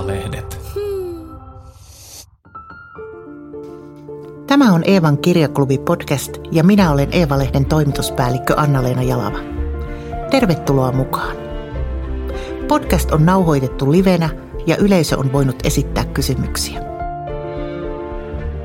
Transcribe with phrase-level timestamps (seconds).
[0.00, 0.60] Sanomalehdet.
[4.46, 9.38] Tämä on Eevan kirjaklubi podcast ja minä olen Eeva-lehden toimituspäällikkö Anna-Leena Jalava.
[10.30, 11.36] Tervetuloa mukaan.
[12.68, 14.30] Podcast on nauhoitettu livenä
[14.66, 16.80] ja yleisö on voinut esittää kysymyksiä.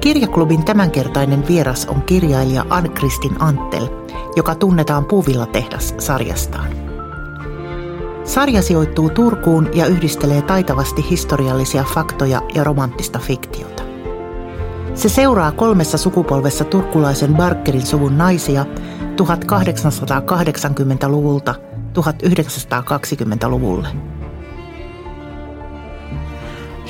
[0.02, 3.88] Kirjaklubin tämänkertainen vieras on kirjailija Ann-Kristin Anttel,
[4.36, 6.85] joka tunnetaan Puuvilla tehdas sarjastaan.
[8.26, 13.84] Sarja sijoittuu Turkuun ja yhdistelee taitavasti historiallisia faktoja ja romanttista fiktiota.
[14.94, 18.66] Se seuraa kolmessa sukupolvessa turkulaisen Barkerin suvun naisia
[19.16, 21.56] 1880-luvulta
[21.94, 23.88] 1920-luvulle.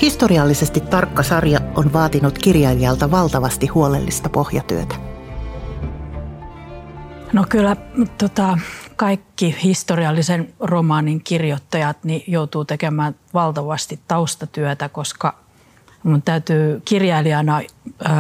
[0.02, 4.96] Historiallisesti tarkka sarja on vaatinut kirjailijalta valtavasti huolellista pohjatyötä.
[7.34, 7.76] No kyllä
[8.18, 8.58] tota,
[8.96, 15.36] kaikki historiallisen romaanin kirjoittajat niin joutuu tekemään valtavasti taustatyötä, koska
[16.04, 17.62] mun täytyy kirjailijana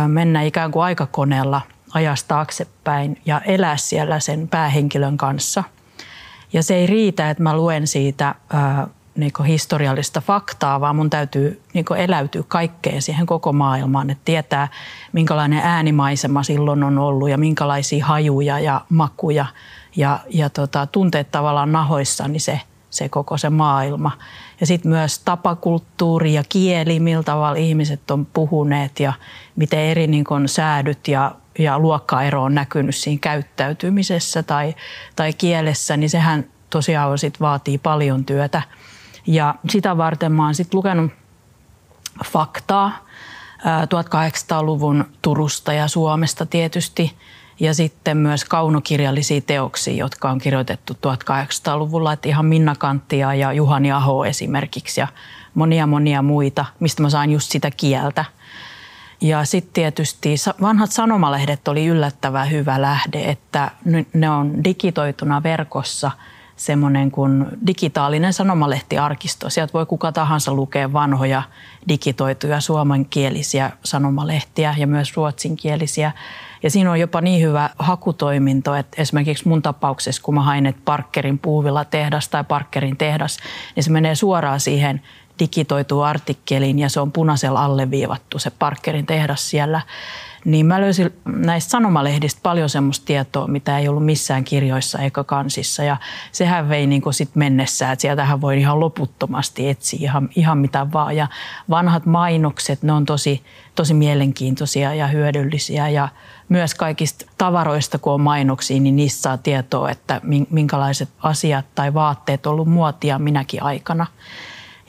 [0.08, 1.61] mennä ikään kuin aikakoneella
[1.94, 5.64] ajasta taaksepäin ja elää siellä sen päähenkilön kanssa.
[6.53, 8.36] Ja se ei riitä, että mä luen siitä
[9.16, 14.67] niin historiallista faktaa, vaan mun täytyy niin eläytyä kaikkeen siihen koko maailmaan, että tietää
[15.14, 19.45] minkälainen äänimaisema silloin on ollut ja minkälaisia hajuja ja makuja
[19.95, 24.11] ja, ja tota, tunteet tavallaan nahoissa, niin se, se koko se maailma.
[24.59, 29.13] Ja sitten myös tapakulttuuri ja kieli, millä tavalla ihmiset on puhuneet ja
[29.55, 34.75] miten eri niin kun, säädyt ja, ja luokkaero on näkynyt siinä käyttäytymisessä tai,
[35.15, 38.61] tai kielessä, niin sehän tosiaan sit vaatii paljon työtä.
[39.27, 41.11] Ja sitä varten mä oon sitten lukenut
[42.25, 42.91] faktaa
[43.65, 47.11] 1800-luvun Turusta ja Suomesta tietysti–
[47.59, 53.92] ja sitten myös kaunokirjallisia teoksia, jotka on kirjoitettu 1800-luvulla, että ihan Minna Kanttia ja Juhani
[53.92, 55.08] Aho esimerkiksi ja
[55.53, 58.26] monia monia muita, mistä mä saan just sitä kieltä.
[59.22, 63.71] Ja sitten tietysti vanhat sanomalehdet oli yllättävän hyvä lähde, että
[64.14, 66.11] ne on digitoituna verkossa
[66.55, 69.49] semmoinen kuin digitaalinen sanomalehtiarkisto.
[69.49, 71.43] Sieltä voi kuka tahansa lukea vanhoja
[71.88, 76.11] digitoituja suomenkielisiä sanomalehtiä ja myös ruotsinkielisiä
[76.64, 80.82] ja siinä on jopa niin hyvä hakutoiminto, että esimerkiksi mun tapauksessa, kun mä hain, että
[80.86, 83.38] Parkerin puuvilla tehdas tai Parkerin tehdas,
[83.76, 85.02] niin se menee suoraan siihen
[85.39, 89.82] digitoituu artikkeliin ja se on punaisella alleviivattu se Parkerin tehdas siellä.
[90.45, 95.83] Niin mä löysin näistä sanomalehdistä paljon semmoista tietoa, mitä ei ollut missään kirjoissa eikä kansissa.
[95.83, 95.98] Ja
[96.32, 101.16] sehän vei niin sit mennessä, että sieltähän voi ihan loputtomasti etsiä ihan, ihan mitä vaan.
[101.16, 101.28] Ja
[101.70, 103.44] vanhat mainokset, ne on tosi,
[103.76, 105.89] tosi mielenkiintoisia ja hyödyllisiä.
[105.89, 106.10] Ja
[106.50, 112.45] myös kaikista tavaroista, kun on mainoksia, niin niistä saa tietoa, että minkälaiset asiat tai vaatteet
[112.45, 114.06] on ollut muotia minäkin aikana.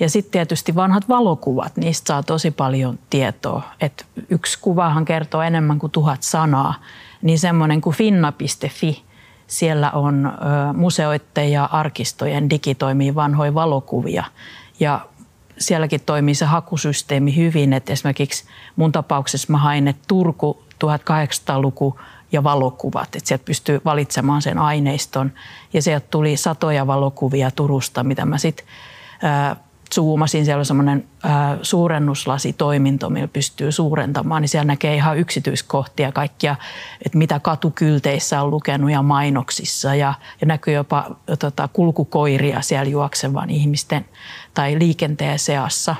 [0.01, 3.63] Ja sitten tietysti vanhat valokuvat, niistä saa tosi paljon tietoa.
[3.81, 6.75] Et yksi kuvahan kertoo enemmän kuin tuhat sanaa,
[7.23, 9.03] niin semmoinen kuin finna.fi,
[9.47, 10.33] siellä on
[10.75, 14.25] museoiden ja arkistojen digitoimia vanhoja valokuvia.
[14.81, 15.07] Ja
[15.59, 18.45] sielläkin toimii se hakusysteemi hyvin, että esimerkiksi
[18.77, 22.01] mun tapauksessa mä hain, että Turku 1800-luku
[22.33, 25.33] ja valokuvat, että sieltä pystyy valitsemaan sen aineiston.
[25.73, 28.67] Ja sieltä tuli satoja valokuvia Turusta, mitä mä sitten
[29.95, 30.45] zoomasin.
[30.45, 31.09] Siellä on semmoinen
[31.63, 36.57] suurennuslasitoiminto, millä pystyy suurentamaan, niin siellä näkee ihan yksityiskohtia kaikkia,
[37.07, 39.95] että mitä katukylteissä on lukenut ja mainoksissa.
[39.95, 44.05] Ja, ja näkyy jopa tota, kulkukoiria siellä juoksevan ihmisten
[44.55, 45.97] tai liikenteen seassa.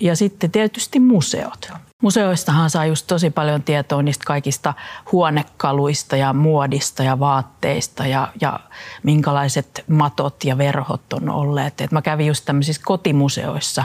[0.00, 1.72] Ja sitten tietysti museot.
[2.02, 4.74] Museoistahan saa just tosi paljon tietoa niistä kaikista
[5.12, 8.60] huonekaluista ja muodista ja vaatteista ja, ja
[9.02, 11.80] minkälaiset matot ja verhot on olleet.
[11.80, 13.84] Et mä kävin just tämmöisissä kotimuseoissa,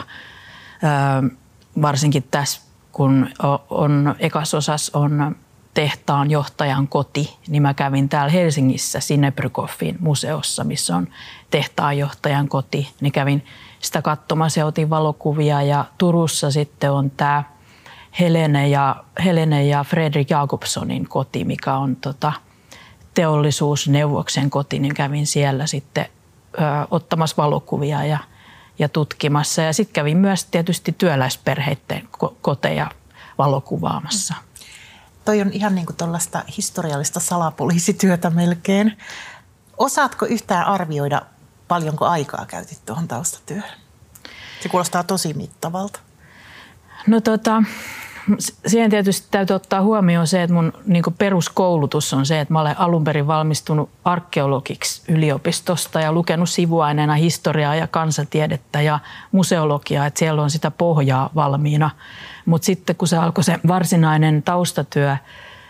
[1.81, 2.61] varsinkin tässä
[2.91, 3.29] kun
[3.69, 5.35] on, ekasosas on
[5.73, 11.07] tehtaan johtajan koti, niin mä kävin täällä Helsingissä Sinebrykoffin museossa, missä on
[11.51, 12.93] tehtaan johtajan koti.
[13.01, 13.45] Niin kävin
[13.79, 17.43] sitä katsomassa ja otin valokuvia ja Turussa sitten on tämä–
[18.19, 22.33] Helene ja, Helene ja Fredrik Jakobsonin koti, mikä on tota,
[23.13, 26.61] teollisuusneuvoksen koti, niin kävin siellä sitten ö,
[26.91, 28.19] ottamassa valokuvia ja,
[28.79, 29.61] ja tutkimassa.
[29.61, 32.09] Ja sitten kävin myös tietysti työläisperheiden
[32.41, 32.91] koteja
[33.37, 34.33] valokuvaamassa.
[35.25, 38.97] Toi on ihan niin kuin tuollaista historiallista salapoliisityötä melkein.
[39.77, 41.21] Osaatko yhtään arvioida,
[41.67, 43.79] paljonko aikaa käytit tuohon taustatyöhön?
[44.63, 45.99] Se kuulostaa tosi mittavalta.
[47.07, 47.63] No tota,
[48.67, 52.79] siihen tietysti täytyy ottaa huomioon se, että mun niin peruskoulutus on se, että mä olen
[52.79, 58.99] alun perin valmistunut arkeologiksi yliopistosta ja lukenut sivuaineena historiaa ja kansatiedettä ja
[59.31, 61.89] museologiaa, että siellä on sitä pohjaa valmiina.
[62.45, 65.17] Mutta sitten kun se alkoi se varsinainen taustatyö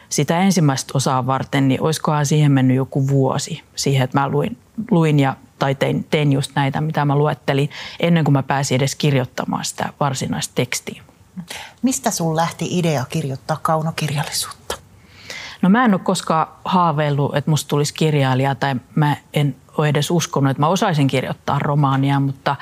[0.09, 4.57] sitä ensimmäistä osaa varten, niin olisikohan siihen mennyt joku vuosi siihen, että mä luin,
[4.91, 7.69] luin ja tai tein, tein just näitä, mitä mä luettelin,
[7.99, 11.03] ennen kuin mä pääsin edes kirjoittamaan sitä varsinaista tekstiä.
[11.81, 14.77] Mistä sun lähti idea kirjoittaa kaunokirjallisuutta?
[15.61, 20.11] No mä en ole koskaan haaveillut, että musta tulisi kirjailija tai mä en ole edes
[20.11, 22.55] uskonut, että mä osaisin kirjoittaa romaania, mutta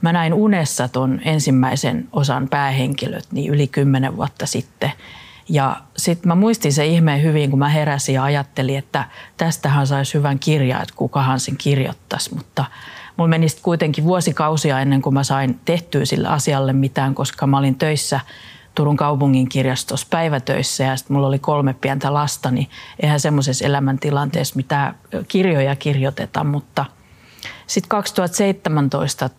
[0.00, 4.92] mä näin unessa ton ensimmäisen osan päähenkilöt niin yli kymmenen vuotta sitten.
[5.48, 9.04] Ja sitten mä muistin se ihmeen hyvin, kun mä heräsin ja ajattelin, että
[9.36, 12.34] tästähän saisi hyvän kirjan, että kukahan sen kirjoittaisi.
[12.34, 12.64] Mutta
[13.22, 17.58] mulla meni sitten kuitenkin vuosikausia ennen kuin mä sain tehtyä sille asialle mitään, koska mä
[17.58, 18.20] olin töissä
[18.74, 22.68] Turun kaupungin kirjastossa päivätöissä ja sitten mulla oli kolme pientä lasta, niin
[23.02, 24.94] eihän semmoisessa elämäntilanteessa mitään
[25.28, 26.84] kirjoja kirjoiteta, mutta
[27.66, 29.30] sitten 2017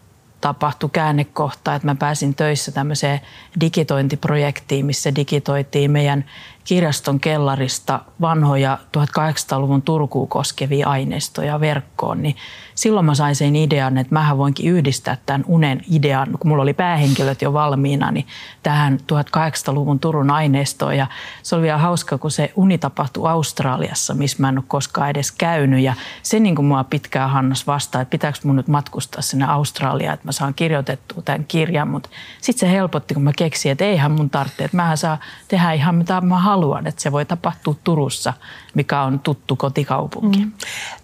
[0.41, 3.21] tapahtui käännekohta, että mä pääsin töissä tämmöiseen
[3.61, 6.25] digitointiprojektiin, missä digitoitiin meidän
[6.63, 12.35] kirjaston kellarista vanhoja 1800-luvun Turkuun koskevia aineistoja verkkoon, niin
[12.75, 16.73] silloin mä sain sen idean, että mähän voinkin yhdistää tämän unen idean, kun mulla oli
[16.73, 18.27] päähenkilöt jo valmiina, niin
[18.63, 20.97] tähän 1800-luvun Turun aineistoon.
[20.97, 21.07] Ja
[21.43, 25.31] se oli vielä hauska, kun se uni tapahtui Australiassa, missä mä en ole koskaan edes
[25.31, 25.79] käynyt.
[25.79, 25.93] Ja
[26.23, 30.27] se niin kuin mua pitkään Hannas vastaa, että pitääkö mun nyt matkustaa sinne Australiaan, että
[30.27, 31.87] mä saan kirjoitettua tämän kirjan.
[31.87, 32.09] Mutta
[32.41, 35.17] sitten se helpotti, kun mä keksin, että eihän mun tarvitse, että mähän saa
[35.47, 36.52] tehdä ihan mitä mä haluan,
[36.87, 38.33] että se voi tapahtua Turussa,
[38.73, 40.39] mikä on tuttu kotikaupunki.
[40.45, 40.51] Mm.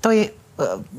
[0.02, 0.34] Toi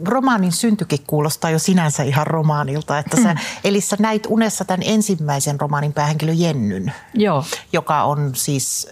[0.05, 2.99] romaanin syntykin kuulostaa jo sinänsä ihan romaanilta.
[2.99, 3.41] Että sä, mm.
[3.65, 7.45] Eli sä näit unessa tämän ensimmäisen romaanin päähenkilö Jennyn, Joo.
[7.73, 8.89] joka on siis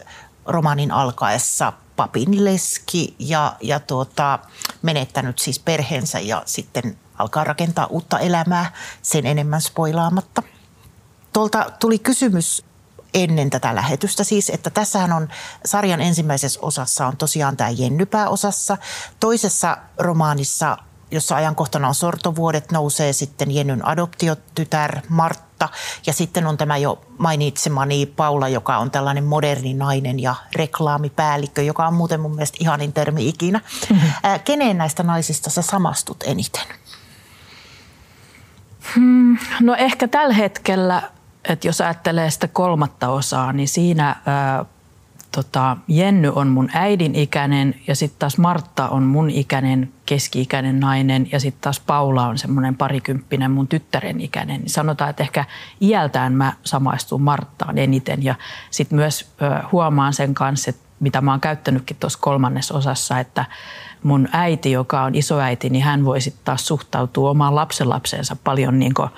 [0.46, 4.38] romaanin alkaessa papin leski ja, ja tuota,
[4.82, 8.72] menettänyt siis perheensä ja sitten alkaa rakentaa uutta elämää
[9.02, 10.42] sen enemmän spoilaamatta.
[11.32, 12.64] Tuolta tuli kysymys
[13.14, 15.28] ennen tätä lähetystä siis, että tässähän on
[15.64, 18.76] sarjan ensimmäisessä osassa on tosiaan tämä Jenny pääosassa.
[19.20, 20.76] Toisessa romaanissa,
[21.10, 25.68] jossa ajankohtana on sortovuodet, nousee sitten Jennyn adoptiotytär Martta.
[26.06, 31.86] Ja sitten on tämä jo mainitsemani Paula, joka on tällainen moderni nainen ja reklaamipäällikkö, joka
[31.86, 33.60] on muuten mun mielestä ihanin termi ikinä.
[33.90, 34.10] Mm-hmm.
[34.22, 36.66] Ää, keneen näistä naisista sä samastut eniten?
[38.94, 41.02] Hmm, no ehkä tällä hetkellä
[41.48, 44.64] että jos ajattelee sitä kolmatta osaa, niin siinä ää,
[45.32, 51.28] tota, Jenny on mun äidin ikäinen ja sitten taas Martta on mun ikäinen keski-ikäinen nainen
[51.32, 54.60] ja sitten taas Paula on semmoinen parikymppinen mun tyttären ikäinen.
[54.60, 55.44] Niin sanotaan, että ehkä
[55.80, 58.34] iältään mä samaistun Marttaan eniten ja
[58.70, 63.44] sitten myös ää, huomaan sen kanssa, että mitä mä oon käyttänytkin tuossa kolmannessa osassa, että
[64.02, 68.94] mun äiti, joka on isoäiti, niin hän voi sitten taas suhtautua omaan lapsenlapseensa paljon niin
[68.94, 69.08] kuin,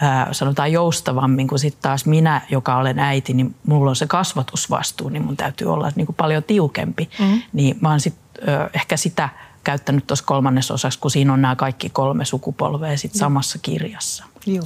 [0.00, 5.08] ää, sanotaan joustavammin kuin sitten taas minä, joka olen äiti, niin mulla on se kasvatusvastuu,
[5.08, 7.10] niin mun täytyy olla niin kuin paljon tiukempi.
[7.18, 7.42] Mm.
[7.52, 8.44] Niin mä oon sitten
[8.74, 9.28] ehkä sitä
[9.64, 14.24] käyttänyt tuossa kolmannessa osassa, kun siinä on nämä kaikki kolme sukupolvea sit samassa kirjassa.
[14.46, 14.64] Joo.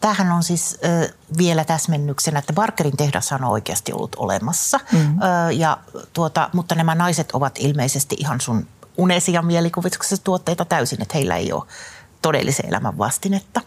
[0.00, 5.18] Tähän on siis ö, vielä täsmennyksenä, että Barkerin tehdas on oikeasti ollut olemassa, mm-hmm.
[5.22, 5.78] ö, ja,
[6.12, 11.52] tuota, mutta nämä naiset ovat ilmeisesti ihan sun unesia mielikuvituksessa tuotteita täysin, että heillä ei
[11.52, 11.64] ole
[12.22, 13.60] todellisen elämän vastinetta.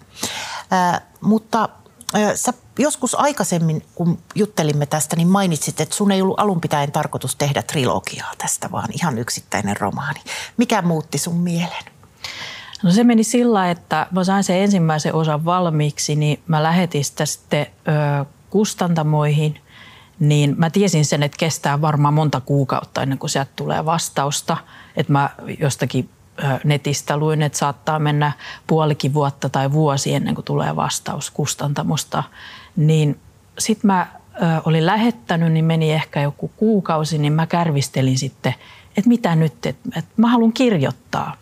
[0.95, 1.69] Ö, mutta
[2.15, 6.91] ö, sä joskus aikaisemmin, kun juttelimme tästä, niin mainitsit, että sun ei ollut alun pitäen
[6.91, 10.21] tarkoitus tehdä trilogiaa tästä, vaan ihan yksittäinen romaani.
[10.57, 12.00] Mikä muutti sun mielen?
[12.83, 17.25] No se meni sillä, että mä sain sen ensimmäisen osan valmiiksi, niin mä lähetin sitä
[17.25, 17.67] sitten
[18.21, 19.59] ö, kustantamoihin,
[20.19, 24.57] niin mä tiesin sen, että kestää varmaan monta kuukautta ennen kuin sieltä tulee vastausta.
[24.95, 26.09] Että mä jostakin
[26.63, 28.31] netistä luin, että saattaa mennä
[28.67, 32.23] puolikin vuotta tai vuosi ennen kuin tulee vastaus kustantamosta.
[32.75, 33.19] Niin
[33.59, 38.53] sitten mä ö, olin lähettänyt, niin meni ehkä joku kuukausi, niin mä kärvistelin sitten,
[38.97, 41.35] että mitä nyt, että, että mä haluan kirjoittaa–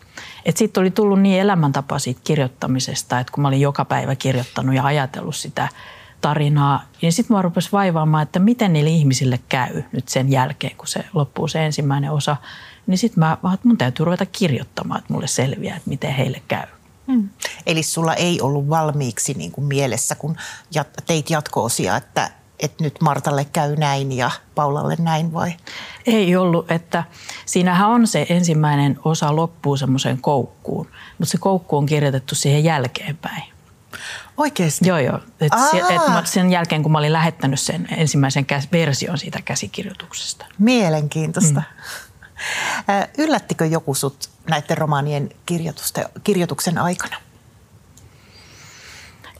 [0.56, 4.84] sitten oli tullut niin elämäntapa siitä kirjoittamisesta, että kun mä olin joka päivä kirjoittanut ja
[4.84, 5.70] ajatellut sitä
[6.22, 10.88] tarinaa, niin sitten mä rupesi vaivaamaan, että miten niille ihmisille käy nyt sen jälkeen, kun
[10.88, 12.38] se loppuu se ensimmäinen osa.
[12.88, 16.42] Niin sitten mä vaan, että mun täytyy ruveta kirjoittamaan, että mulle selviää, että miten heille
[16.48, 16.68] käy.
[17.08, 17.30] Hmm.
[17.66, 20.38] Eli sulla ei ollut valmiiksi niin kuin mielessä, kun
[21.08, 25.54] teit jatko-osia, että että nyt Martalle käy näin ja Paulalle näin vai?
[26.06, 27.04] Ei ollut, että
[27.46, 30.88] siinähän on se ensimmäinen osa loppuu semmoiseen koukkuun,
[31.18, 33.44] mutta se koukku on kirjoitettu siihen jälkeenpäin.
[34.38, 34.88] Oikeasti?
[34.88, 35.20] Joo, joo.
[35.42, 39.40] Et se, et mä, sen jälkeen, kun mä olin lähettänyt sen ensimmäisen käs, version siitä
[39.46, 40.46] käsikirjoituksesta.
[40.60, 41.60] Mielenkiintoista.
[41.60, 43.24] Mm.
[43.24, 45.30] Yllättikö joku sut näiden romaanien
[46.24, 47.16] kirjoituksen aikana?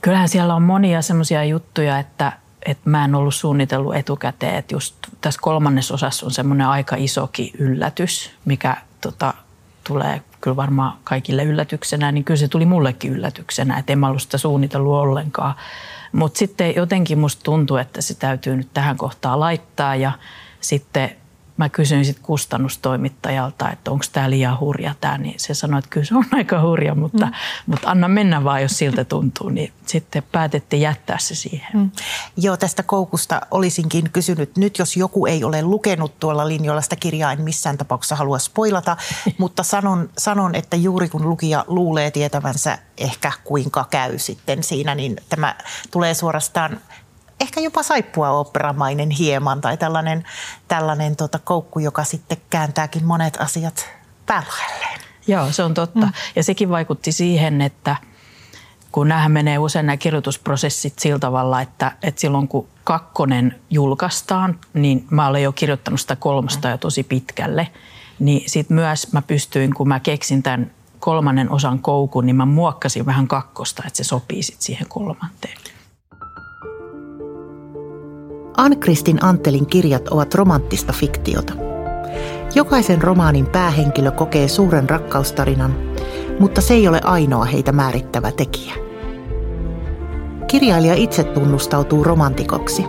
[0.02, 2.32] Kyllähän siellä on monia semmoisia juttuja, että,
[2.66, 4.54] että mä en ollut suunnitellut etukäteen.
[4.54, 9.34] Että just tässä kolmannesosassa on semmoinen aika isokin yllätys, mikä tota,
[9.84, 14.22] tulee kyllä varmaan kaikille yllätyksenä, niin kyllä se tuli mullekin yllätyksenä, että en mä ollut
[14.22, 15.54] sitä suunnitellut ollenkaan.
[16.12, 20.12] Mutta sitten jotenkin musta tuntuu, että se täytyy nyt tähän kohtaan laittaa ja
[20.60, 21.16] sitten
[21.60, 26.06] mä kysyin sitten kustannustoimittajalta, että onko tämä liian hurja tämä, niin se sanoi, että kyllä
[26.06, 27.32] se on aika hurja, mutta, mm.
[27.66, 31.68] mutta anna mennä vaan, jos siltä tuntuu, niin sitten päätettiin jättää se siihen.
[31.74, 31.90] Mm.
[32.36, 37.32] Joo, tästä koukusta olisinkin kysynyt, nyt jos joku ei ole lukenut tuolla linjoilla sitä kirjaa,
[37.32, 38.96] en missään tapauksessa halua spoilata,
[39.38, 45.16] mutta sanon, sanon, että juuri kun lukija luulee tietävänsä ehkä kuinka käy sitten siinä, niin
[45.28, 45.54] tämä
[45.90, 46.80] tulee suorastaan
[47.40, 50.24] ehkä jopa saippua operamainen hieman tai tällainen,
[50.68, 53.88] tällainen tota koukku, joka sitten kääntääkin monet asiat
[54.26, 55.00] päälailleen.
[55.26, 56.06] Joo, se on totta.
[56.06, 56.12] Mm.
[56.36, 57.96] Ja sekin vaikutti siihen, että
[58.92, 65.06] kun näähän menee usein nämä kirjoitusprosessit sillä tavalla, että, että silloin kun kakkonen julkaistaan, niin
[65.10, 67.68] mä olen jo kirjoittanut sitä kolmosta jo tosi pitkälle.
[68.18, 73.06] Niin sitten myös mä pystyin, kun mä keksin tämän kolmannen osan koukun, niin mä muokkasin
[73.06, 75.56] vähän kakkosta, että se sopii sitten siihen kolmanteen.
[78.60, 81.52] Ann-Kristin Antelin kirjat ovat romanttista fiktiota.
[82.54, 85.74] Jokaisen romaanin päähenkilö kokee suuren rakkaustarinan,
[86.40, 88.74] mutta se ei ole ainoa heitä määrittävä tekijä.
[90.46, 92.84] Kirjailija itse tunnustautuu romantikoksi.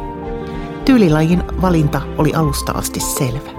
[0.85, 3.49] Tyylilajin valinta oli alusta asti selvä.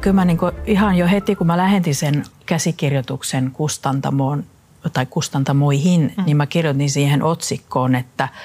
[0.00, 4.44] Kyllä mä niin ihan jo heti, kun mä lähentin sen käsikirjoituksen kustantamoon
[4.92, 6.24] tai kustantamoihin, mm.
[6.24, 8.28] niin mä kirjoitin siihen otsikkoon, että–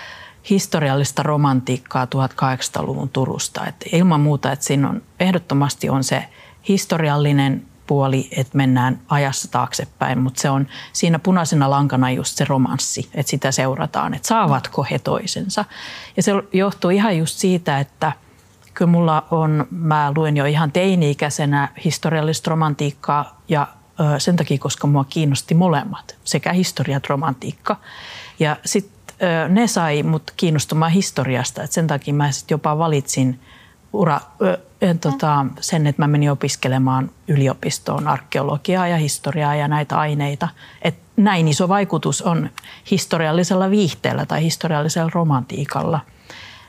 [0.49, 3.65] historiallista romantiikkaa 1800-luvun Turusta.
[3.65, 6.25] Et ilman muuta, että siinä on, ehdottomasti on se
[6.67, 13.09] historiallinen puoli, että mennään ajassa taaksepäin, mutta se on siinä punaisena lankana just se romanssi,
[13.13, 15.65] että sitä seurataan, että saavatko he toisensa.
[16.17, 18.11] Ja se johtuu ihan just siitä, että
[18.73, 23.67] kyllä mulla on, mä luen jo ihan teini-ikäisenä historiallista romantiikkaa ja
[24.17, 27.75] sen takia, koska mua kiinnosti molemmat, sekä historia että romantiikka.
[28.39, 28.94] Ja sitten
[29.49, 33.39] ne sai mut kiinnostumaan historiasta, että sen takia mä sitten jopa valitsin
[33.93, 34.19] ura,
[34.81, 40.47] en, tota, sen, että mä menin opiskelemaan yliopistoon arkeologiaa ja historiaa ja näitä aineita.
[40.81, 42.49] Et näin iso vaikutus on
[42.91, 45.99] historiallisella viihteellä tai historiallisella romantiikalla.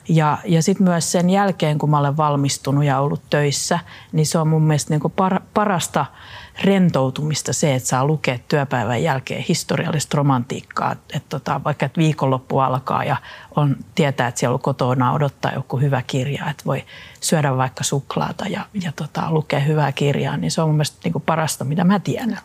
[0.08, 3.78] Ja, ja sitten myös sen jälkeen, kun mä olen valmistunut ja ollut töissä,
[4.12, 6.06] niin se on mun mielestä niin par, parasta–
[6.64, 10.92] rentoutumista se, että saa lukea työpäivän jälkeen historiallista romantiikkaa.
[10.92, 13.16] Että tota, vaikka että viikonloppu alkaa ja
[13.56, 16.84] on, tietää, että siellä on kotona odottaa joku hyvä kirja, että voi
[17.20, 21.22] syödä vaikka suklaata ja, ja tota, lukea hyvää kirjaa, niin se on mun mielestä niin
[21.26, 22.38] parasta, mitä mä tiedän.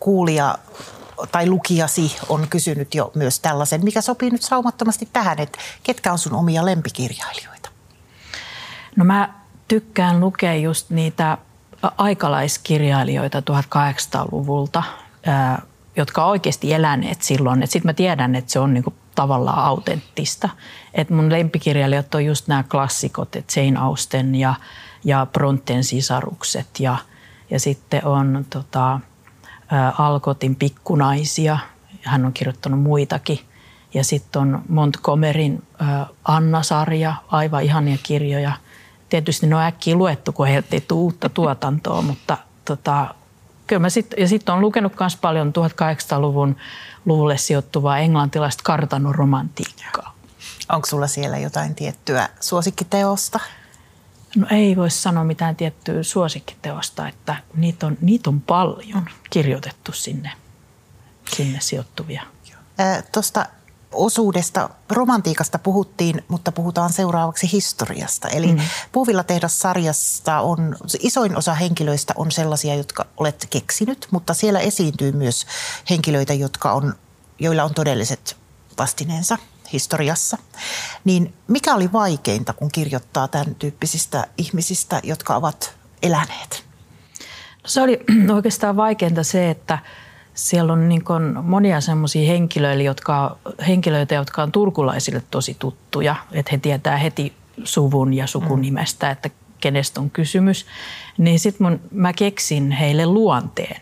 [0.00, 0.58] Kuulija
[1.32, 6.18] tai lukijasi on kysynyt jo myös tällaisen, mikä sopii nyt saumattomasti tähän, että ketkä on
[6.18, 7.68] sun omia lempikirjailijoita?
[8.96, 9.34] No mä
[9.68, 11.38] tykkään lukea just niitä
[11.82, 14.82] aikalaiskirjailijoita 1800-luvulta,
[15.96, 17.66] jotka on oikeasti eläneet silloin.
[17.66, 20.48] Sitten mä tiedän, että se on niinku tavallaan autenttista.
[20.94, 24.54] Et mun lempikirjailijat on just nämä klassikot, että Jane Austen ja,
[25.04, 26.96] ja Bronten sisarukset ja,
[27.50, 29.00] ja sitten on tota,
[29.98, 31.58] Alkotin pikkunaisia.
[32.02, 33.38] Hän on kirjoittanut muitakin.
[33.94, 35.62] Ja sitten on Montgomeryn
[36.24, 38.52] Anna-sarja, aivan ihania kirjoja–
[39.08, 43.14] tietysti ne on äkkiä luettu, kun heiltä ei tule uutta tuotantoa, mutta tota,
[43.66, 46.56] kyllä mä sit, ja sitten on lukenut myös paljon 1800-luvun
[47.04, 50.16] luvulle sijoittuvaa englantilaista kartanoromantiikkaa.
[50.68, 53.40] Onko sulla siellä jotain tiettyä suosikkiteosta?
[54.36, 60.32] No ei voi sanoa mitään tiettyä suosikkiteosta, että niitä on, niitä on paljon kirjoitettu sinne,
[61.36, 62.22] sinne sijoittuvia.
[63.12, 63.46] Tuosta
[63.92, 68.28] osuudesta romantiikasta puhuttiin, mutta puhutaan seuraavaksi historiasta.
[68.28, 68.60] Eli mm.
[68.92, 75.46] Puuvilla sarjasta on, isoin osa henkilöistä on sellaisia, jotka olet keksinyt, mutta siellä esiintyy myös
[75.90, 76.94] henkilöitä, jotka on,
[77.38, 78.36] joilla on todelliset
[78.78, 79.38] vastineensa
[79.72, 80.38] historiassa.
[81.04, 86.64] Niin mikä oli vaikeinta, kun kirjoittaa tämän tyyppisistä ihmisistä, jotka ovat eläneet?
[87.62, 88.00] No se oli
[88.36, 89.78] oikeastaan vaikeinta se, että–
[90.36, 91.02] siellä on niin
[91.42, 97.32] monia semmoisia henkilöitä jotka, henkilöitä, jotka on turkulaisille tosi tuttuja, että he tietää heti
[97.64, 99.30] suvun ja sukunimestä, että
[99.60, 100.66] kenestä on kysymys.
[101.18, 103.80] Niin sitten mä keksin heille luonteen.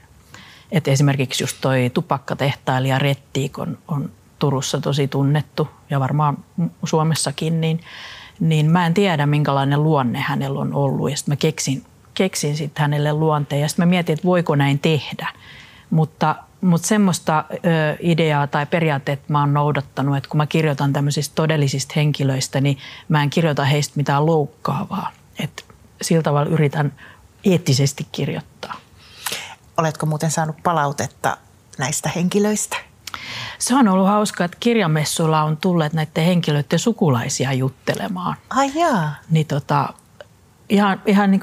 [0.72, 6.44] Että esimerkiksi just toi tupakkatehtailija Rettiik on, on Turussa tosi tunnettu ja varmaan
[6.84, 7.80] Suomessakin, niin,
[8.40, 11.10] niin mä en tiedä minkälainen luonne hänellä on ollut.
[11.10, 14.78] Ja sitten mä keksin, keksin sitten hänelle luonteen ja sitten mä mietin, että voiko näin
[14.78, 15.28] tehdä.
[15.90, 17.58] Mutta, mutta semmoista ö,
[18.00, 23.22] ideaa tai periaatteet mä oon noudattanut, että kun mä kirjoitan tämmöisistä todellisista henkilöistä, niin mä
[23.22, 25.10] en kirjoita heistä mitään loukkaavaa.
[25.38, 25.62] Että
[26.02, 26.92] sillä tavalla yritän
[27.44, 28.74] eettisesti kirjoittaa.
[29.76, 31.36] Oletko muuten saanut palautetta
[31.78, 32.76] näistä henkilöistä?
[33.58, 38.36] Se on ollut hauskaa, että kirjamessuilla on tulleet näiden henkilöiden sukulaisia juttelemaan.
[38.50, 39.14] Ai jaa.
[39.30, 39.88] Niin tota,
[40.68, 41.40] ihan, ihan niin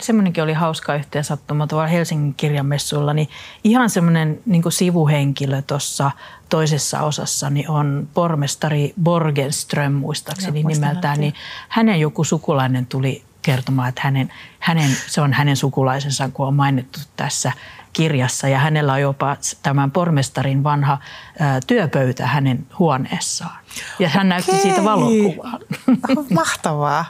[0.00, 3.28] semmoinenkin oli hauska yhteen sattuma tuolla Helsingin kirjamessuilla, niin
[3.64, 6.10] ihan semmoinen niin sivuhenkilö tuossa
[6.48, 11.34] toisessa osassa niin on pormestari Borgenström muistaakseni Joo, nimeltään, niin
[11.68, 17.00] hänen joku sukulainen tuli kertomaan, että hänen, hänen, se on hänen sukulaisensa, kun on mainittu
[17.16, 17.52] tässä
[17.94, 18.48] kirjassa.
[18.48, 20.98] Ja hänellä on jopa tämän pormestarin vanha
[21.38, 23.56] ää, työpöytä hänen huoneessaan.
[23.98, 24.62] Ja hän näytti Okei.
[24.62, 25.58] siitä valokuvaa.
[26.34, 27.04] Mahtavaa.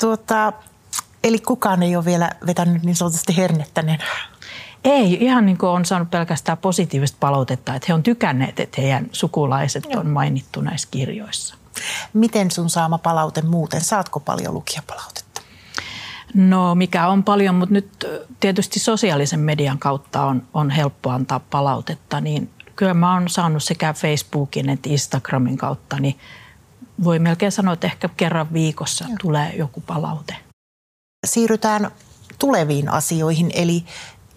[0.00, 0.52] tuota,
[1.24, 3.84] eli kukaan ei ole vielä vetänyt niin sanotusti hernettä
[4.84, 9.06] Ei, ihan niin kuin on saanut pelkästään positiivista palautetta, että he on tykänneet, että heidän
[9.12, 10.00] sukulaiset Joo.
[10.00, 11.54] on mainittu näissä kirjoissa.
[12.12, 13.80] Miten sun saama palaute muuten?
[13.80, 15.25] Saatko paljon lukijapalautetta?
[16.36, 18.06] No mikä on paljon, mutta nyt
[18.40, 23.92] tietysti sosiaalisen median kautta on, on helppo antaa palautetta, niin kyllä mä oon saanut sekä
[23.92, 26.18] Facebookin että Instagramin kautta, niin
[27.04, 29.16] voi melkein sanoa, että ehkä kerran viikossa Joo.
[29.20, 30.36] tulee joku palaute.
[31.26, 31.90] Siirrytään
[32.38, 33.84] tuleviin asioihin, eli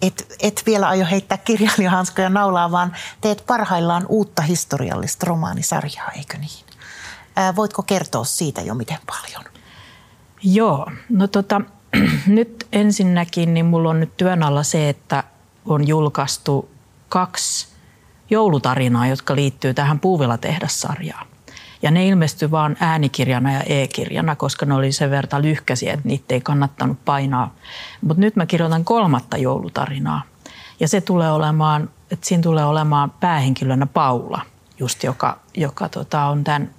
[0.02, 6.64] et, et vielä aio heittää kirjailijahanskoja naulaa, vaan teet parhaillaan uutta historiallista romaanisarjaa, eikö niin?
[7.36, 9.44] Ää, voitko kertoa siitä jo miten paljon?
[10.42, 11.60] Joo, no tota,
[12.26, 15.24] nyt ensinnäkin niin mulla on nyt työn alla se, että
[15.64, 16.70] on julkaistu
[17.08, 17.68] kaksi
[18.30, 21.26] joulutarinaa, jotka liittyy tähän Puuvila-tehdassarjaan.
[21.82, 26.34] Ja ne ilmestyi vain äänikirjana ja e-kirjana, koska ne oli sen verran lyhkäisiä, että niitä
[26.34, 27.54] ei kannattanut painaa.
[28.00, 30.22] Mutta nyt mä kirjoitan kolmatta joulutarinaa.
[30.80, 34.40] Ja se tulee olemaan, että siinä tulee olemaan päähenkilönä Paula,
[34.78, 36.70] just joka, joka tota, on tämän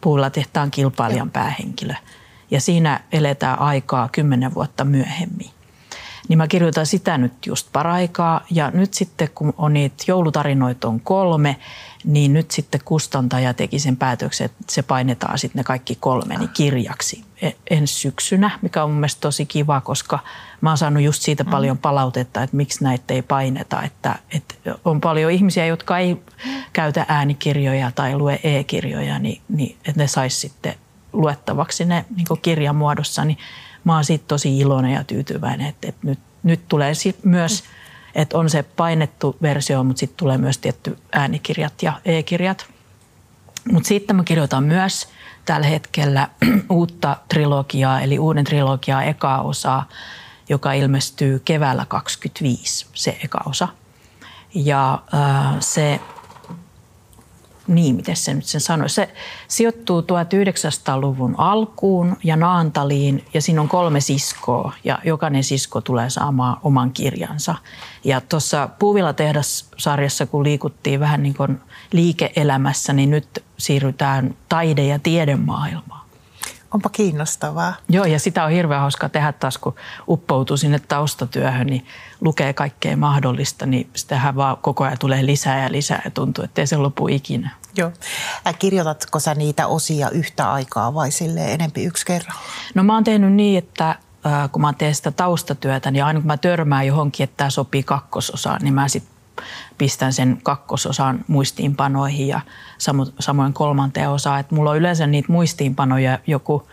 [0.00, 1.94] Puuvila-tehtaan kilpailijan päähenkilö
[2.50, 5.50] ja siinä eletään aikaa kymmenen vuotta myöhemmin.
[6.28, 11.00] Niin mä kirjoitan sitä nyt just paraikaa ja nyt sitten kun on niitä joulutarinoita on
[11.00, 11.56] kolme,
[12.04, 16.50] niin nyt sitten kustantaja teki sen päätöksen, että se painetaan sitten ne kaikki kolme niin
[16.54, 20.18] kirjaksi e, ensi syksynä, mikä on mun mielestä tosi kiva, koska
[20.60, 21.50] mä oon saanut just siitä mm.
[21.50, 23.82] paljon palautetta, että miksi näitä ei paineta.
[23.82, 24.54] Että, että
[24.84, 26.16] on paljon ihmisiä, jotka ei
[26.72, 30.74] käytä äänikirjoja tai lue e-kirjoja, niin, niin että ne sais sitten
[31.12, 33.38] luettavaksi ne niin kirjan muodossa, niin
[33.84, 36.92] mä oon siitä tosi iloinen ja tyytyväinen, että, että nyt, nyt tulee
[37.22, 37.64] myös,
[38.14, 42.66] että on se painettu versio, mutta sitten tulee myös tietty äänikirjat ja e-kirjat.
[43.72, 45.08] Mutta sitten mä kirjoitan myös
[45.44, 46.28] tällä hetkellä
[46.70, 49.88] uutta trilogiaa, eli uuden trilogiaa eka osaa,
[50.48, 53.68] joka ilmestyy keväällä 2025, se eka osa.
[54.54, 56.00] Ja äh, se
[57.68, 58.90] niin, miten se nyt sen sanoi.
[58.90, 59.08] Se
[59.48, 66.56] sijoittuu 1900-luvun alkuun ja Naantaliin ja siinä on kolme siskoa ja jokainen sisko tulee saamaan
[66.62, 67.54] oman kirjansa.
[68.04, 71.60] Ja tuossa Puuvilla tehdas-sarjassa, kun liikuttiin vähän niin kuin
[71.92, 76.05] liike-elämässä, niin nyt siirrytään taide- ja tiedemaailmaan.
[76.74, 77.74] Onpa kiinnostavaa.
[77.88, 79.74] Joo, ja sitä on hirveän hauska tehdä taas, kun
[80.08, 81.86] uppoutuu sinne taustatyöhön, niin
[82.20, 86.60] lukee kaikkea mahdollista, niin sitähän vaan koko ajan tulee lisää ja lisää ja tuntuu, että
[86.60, 87.50] ei se lopu ikinä.
[87.76, 87.92] Joo.
[88.58, 92.36] Kirjoitatko sä niitä osia yhtä aikaa vai sille enempi yksi kerran?
[92.74, 93.94] No mä oon tehnyt niin, että
[94.52, 98.60] kun mä teen sitä taustatyötä, niin aina kun mä törmään johonkin, että tämä sopii kakkososaan,
[98.62, 99.15] niin mä sitten
[99.78, 102.40] pistän sen kakkososan muistiinpanoihin ja
[103.20, 104.40] samoin kolmanteen osaan.
[104.40, 106.68] Et mulla on yleensä niitä muistiinpanoja joku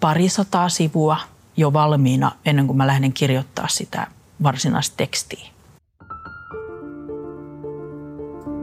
[0.00, 1.16] parisataa sivua
[1.56, 4.06] jo valmiina ennen kuin mä lähden kirjoittaa sitä
[4.42, 5.48] varsinaista tekstiä.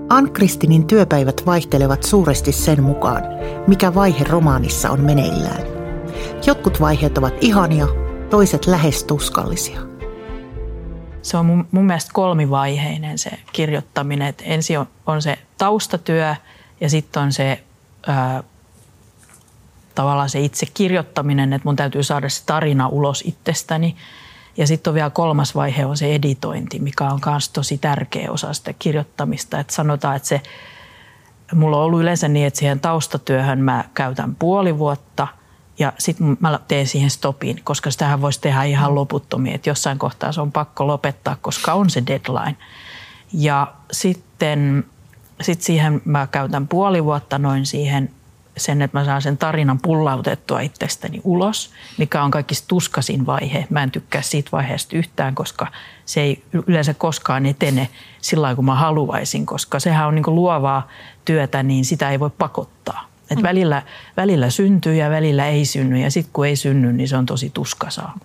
[0.10, 3.24] Ann-Kristinin työpäivät vaihtelevat suuresti sen mukaan,
[3.68, 5.62] mikä vaihe romaanissa on meneillään.
[6.46, 7.88] Jotkut vaiheet ovat ihania,
[8.30, 9.89] toiset lähes tuskallisia
[11.22, 14.28] se on mun, mun mielestä kolmivaiheinen se kirjoittaminen.
[14.28, 16.36] Et ensin on, on se taustatyö
[16.82, 17.64] ja sitten on se
[18.08, 18.44] ää,
[19.96, 23.96] tavallaan se itse kirjoittaminen, että mun täytyy saada se tarina ulos itsestäni.
[24.58, 28.54] Ja sitten on vielä kolmas vaihe on se editointi, mikä on myös tosi tärkeä osa
[28.54, 29.60] sitä kirjoittamista.
[29.60, 30.42] Että sanotaan, että se,
[31.54, 35.28] mulla on ollut yleensä niin, että siihen taustatyöhön mä käytän puoli vuotta–
[35.80, 40.32] ja sitten mä teen siihen stopin, koska sitähän voisi tehdä ihan loputtomiin, että jossain kohtaa
[40.32, 42.58] se on pakko lopettaa, koska on se deadline.
[43.34, 44.84] Ja sitten
[45.42, 48.12] sitten siihen mä käytän puoli vuotta noin siihen
[48.58, 53.68] sen, että mä saan sen tarinan pullautettua itsestäni ulos, mikä on kaikista tuskasin vaihe.
[53.70, 55.68] Mä en tykkää siitä vaiheesta yhtään, koska
[56.06, 57.90] se ei yleensä koskaan etene
[58.22, 60.88] sillä lailla, kun mä haluaisin, koska sehän on niin luovaa
[61.26, 63.09] työtä, niin sitä ei voi pakottaa.
[63.32, 63.44] Et mm.
[63.44, 63.82] välillä,
[64.18, 67.50] välillä syntyy ja välillä ei synny ja sitten kun ei synny, niin se on tosi
[67.54, 68.20] tuskasaa.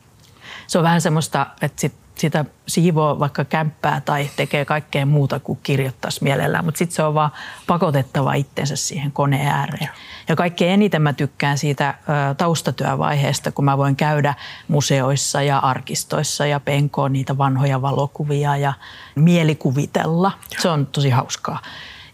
[0.66, 5.58] Se on vähän semmoista, että sit sitä siivoo vaikka kämppää tai tekee kaikkea muuta kuin
[5.62, 7.30] kirjoittaisi mielellään, mutta sitten se on vaan
[7.66, 9.88] pakotettava itsensä siihen koneen ääreen.
[10.28, 11.94] Ja kaikkein eniten mä tykkään siitä
[12.36, 14.34] taustatyövaiheesta, kun mä voin käydä
[14.68, 18.72] museoissa ja arkistoissa ja penkoon niitä vanhoja valokuvia ja
[19.14, 20.32] mielikuvitella.
[20.58, 21.58] Se on tosi hauskaa.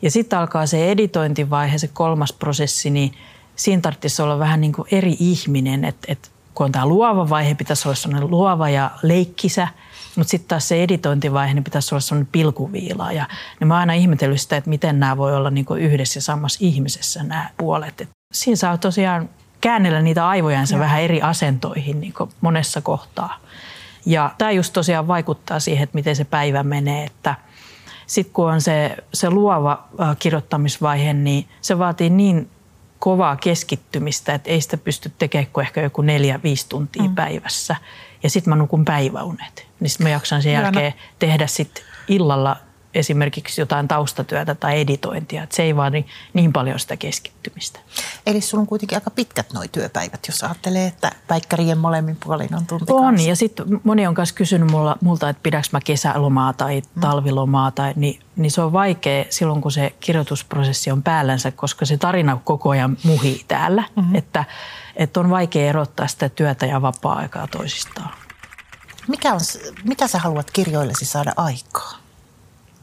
[0.02, 3.12] Ja sitten alkaa se editointivaihe, se kolmas prosessi, niin
[3.56, 7.54] siinä tarvitsisi olla vähän niin kuin eri ihminen, että, että kun on tämä luova vaihe,
[7.54, 9.68] pitäisi olla sellainen luova ja leikkisä–
[10.16, 13.12] mutta sitten taas se editointivaihe niin pitäisi olla sellainen pilkuviila.
[13.12, 13.28] Ja
[13.60, 16.58] niin mä oon aina ihmetellyt sitä, että miten nämä voi olla niinku yhdessä ja samassa
[16.62, 18.00] ihmisessä nämä puolet.
[18.00, 19.28] Et siinä saa tosiaan
[19.60, 20.80] käännellä niitä aivojansa ja.
[20.80, 23.36] vähän eri asentoihin niin monessa kohtaa.
[24.06, 27.34] Ja tämä just tosiaan vaikuttaa siihen, että miten se päivä menee, että
[28.10, 32.50] sitten kun on se, se luova kirjoittamisvaihe, niin se vaatii niin
[32.98, 37.14] kovaa keskittymistä, että ei sitä pysty tekemään kuin ehkä joku neljä, viisi tuntia mm.
[37.14, 37.76] päivässä.
[38.22, 39.66] Ja sitten mä nukun päiväunet.
[39.80, 42.56] Niin sitten mä jaksan sen jälkeen tehdä sitten illalla
[42.94, 45.42] esimerkiksi jotain taustatyötä tai editointia.
[45.42, 47.80] Että se ei vaadi niin paljon sitä keskittymistä.
[48.26, 52.66] Eli sulla on kuitenkin aika pitkät nuo työpäivät, jos ajattelee, että päikkärien molemmin puolin on
[52.66, 56.82] tunti On, ja sitten moni on myös kysynyt mulla, multa, että pidäks mä kesälomaa tai
[56.94, 57.00] mm.
[57.00, 61.96] talvilomaa, tai, niin, niin se on vaikea silloin, kun se kirjoitusprosessi on päällänsä, koska se
[61.96, 63.84] tarina koko ajan muhii täällä.
[63.96, 64.14] Mm-hmm.
[64.14, 64.44] Että,
[64.96, 68.10] että on vaikea erottaa sitä työtä ja vapaa-aikaa toisistaan.
[69.08, 69.40] Mikä on,
[69.84, 71.99] mitä sä haluat kirjoillesi saada aikaa?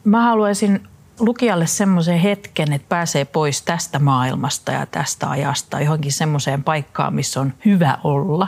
[0.07, 0.87] Mä haluaisin
[1.19, 7.41] lukijalle semmoisen hetken, että pääsee pois tästä maailmasta ja tästä ajasta johonkin semmoiseen paikkaan, missä
[7.41, 8.47] on hyvä olla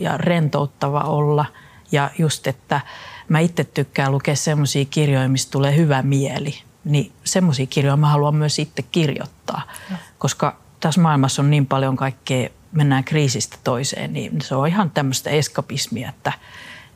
[0.00, 1.44] ja rentouttava olla.
[1.92, 2.80] Ja just, että
[3.28, 6.54] mä itse tykkään lukea semmoisia kirjoja, mistä tulee hyvä mieli.
[6.84, 9.96] Niin semmoisia kirjoja mä haluan myös itse kirjoittaa, ja.
[10.18, 15.30] koska tässä maailmassa on niin paljon kaikkea, mennään kriisistä toiseen, niin se on ihan tämmöistä
[15.30, 16.32] eskapismia, että–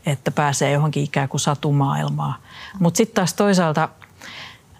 [0.06, 2.34] että pääsee johonkin ikään kuin satumaailmaan.
[2.78, 3.88] Mutta sitten taas toisaalta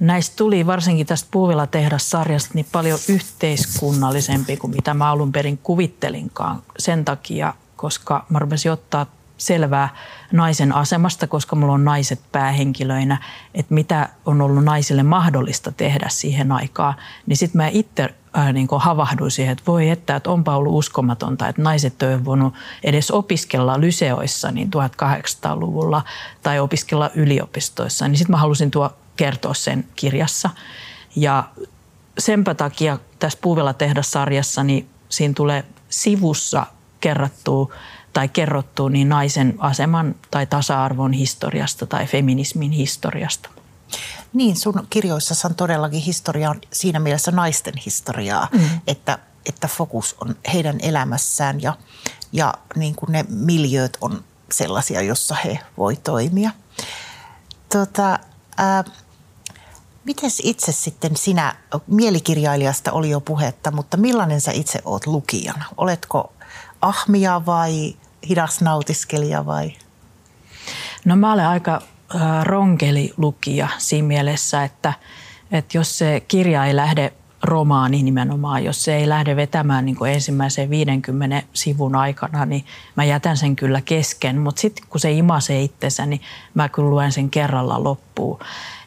[0.00, 6.62] näistä tuli varsinkin tästä Puuvilla sarjasta niin paljon yhteiskunnallisempi kuin mitä mä alun perin kuvittelinkaan.
[6.78, 9.06] Sen takia, koska mä rupesin ottaa
[9.36, 9.88] selvää
[10.32, 13.18] naisen asemasta, koska mulla on naiset päähenkilöinä,
[13.54, 16.94] että mitä on ollut naisille mahdollista tehdä siihen aikaan.
[17.26, 21.48] Niin sitten mä itse äh, niin havahduin siihen, että voi että, että onpa ollut uskomatonta,
[21.48, 26.02] että naiset ei voinut edes opiskella lyseoissa niin 1800-luvulla
[26.42, 28.08] tai opiskella yliopistoissa.
[28.08, 30.50] Niin sitten mä halusin tuo kertoa sen kirjassa.
[31.16, 31.44] Ja
[32.18, 36.66] senpä takia tässä Puuvilla sarjassa niin siinä tulee sivussa
[37.00, 37.72] kerrattua
[38.12, 43.50] tai kerrottu niin naisen aseman tai tasa-arvon historiasta tai feminismin historiasta.
[44.34, 48.80] Niin, sun kirjoissa on todellakin historia on siinä mielessä naisten historiaa, mm.
[48.86, 51.76] että, että fokus on heidän elämässään ja,
[52.32, 56.50] ja niin kuin ne miljööt on sellaisia, jossa he voi toimia.
[57.68, 58.18] Tota,
[58.56, 58.84] ää,
[60.04, 61.54] Miten itse sitten sinä,
[61.86, 65.64] mielikirjailijasta oli jo puhetta, mutta millainen sä itse oot lukijana?
[65.76, 66.32] Oletko
[66.80, 67.96] ahmia vai
[68.28, 69.72] hidas nautiskelija vai?
[71.04, 71.82] No mä olen aika
[72.42, 74.92] ronkeli lukija siinä mielessä, että,
[75.52, 77.12] että jos se kirja ei lähde
[77.44, 82.64] romaani nimenomaan, jos se ei lähde vetämään niin ensimmäisen 50 sivun aikana, niin
[82.96, 84.38] mä jätän sen kyllä kesken.
[84.38, 86.20] Mutta sitten kun se imasee itsensä, niin
[86.54, 88.38] mä kyllä luen sen kerralla loppuun.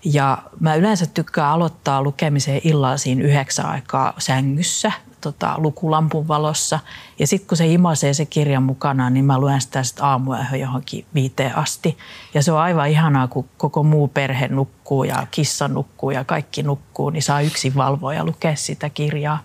[0.04, 6.80] Ja mä yleensä tykkään aloittaa lukemisen illalla siinä yhdeksän aikaa sängyssä tota, lukulampun valossa.
[7.20, 11.06] Ja sitten kun se imasee se kirjan mukana, niin mä luen sitä sitten aamuyöhön johonkin
[11.14, 11.98] viiteen asti.
[12.34, 16.64] Ja se on aivan ihanaa, kun koko muu perhe nukkuu ja kissa nukkuu ja kaikki
[16.64, 19.40] nukkuu, niin saa yksin valvoa ja lukea sitä kirjaa.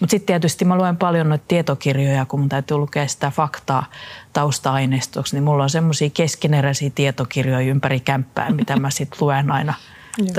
[0.00, 3.86] Mutta sitten tietysti mä luen paljon noita tietokirjoja, kun mun täytyy lukea sitä faktaa
[4.32, 9.74] tausta-aineistoksi, niin mulla on semmoisia keskeneräisiä tietokirjoja ympäri kämppää, mitä mä sitten luen aina–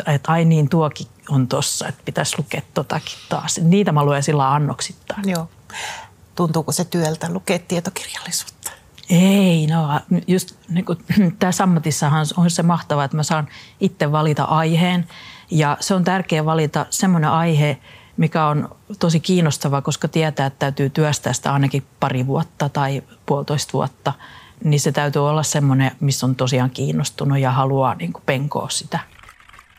[0.06, 3.60] että ai niin, tuokin on tossa, että pitäisi lukea totakin taas.
[3.64, 5.30] Niitä mä luen sillä annoksittain.
[5.30, 5.50] Joo.
[6.36, 8.72] Tuntuuko se työltä lukea tietokirjallisuutta?
[9.10, 10.98] Ei, no just niin kuin,
[11.40, 13.48] tässä ammatissahan on se mahtavaa, että mä saan
[13.80, 15.08] itse valita aiheen.
[15.52, 17.78] Ja se on tärkeää valita semmoinen aihe,
[18.18, 23.74] mikä on tosi kiinnostava, koska tietää, että täytyy työstää sitä ainakin pari vuotta tai puolitoista
[23.74, 24.14] vuotta.
[24.64, 29.00] Niin se täytyy olla semmoinen, missä on tosiaan kiinnostunut ja haluaa niin penkoa sitä.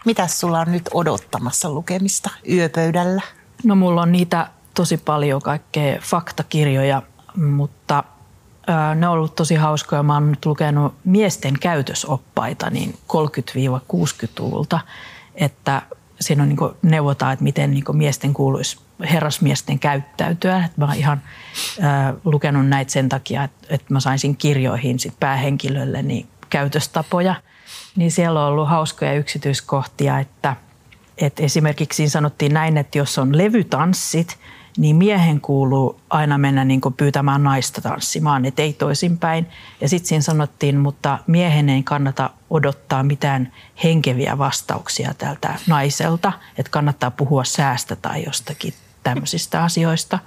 [0.05, 3.23] Mitä sulla on nyt odottamassa lukemista yöpöydällä?
[3.65, 7.03] No mulla on niitä tosi paljon kaikkea faktakirjoja,
[7.37, 8.05] mutta
[8.95, 10.03] ne on ollut tosi hauskoja.
[10.03, 14.81] Mä oon nyt lukenut miesten käytösoppaita niin 30-60-luvulta,
[15.35, 15.83] että
[16.21, 20.69] siinä on niin neuvotaan, että miten niin miesten kuuluisi herrasmiesten käyttäytyä.
[20.77, 21.23] Mä oon ihan
[21.85, 27.35] äh, lukenut näitä sen takia, että, että mä saisin kirjoihin sit päähenkilölle niin käytöstapoja.
[27.97, 30.57] Niin siellä on ollut hauskoja yksityiskohtia, että,
[31.19, 34.39] että esimerkiksi siinä sanottiin näin, että jos on levytanssit,
[34.77, 39.47] niin miehen kuuluu aina mennä niin pyytämään naista tanssimaan, että ei toisinpäin.
[39.81, 43.53] Ja sitten siinä sanottiin, mutta miehen ei kannata odottaa mitään
[43.85, 50.19] henkeviä vastauksia tältä naiselta, että kannattaa puhua säästä tai jostakin tämmöisistä asioista.